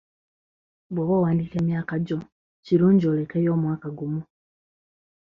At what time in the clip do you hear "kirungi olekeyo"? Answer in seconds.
2.65-3.49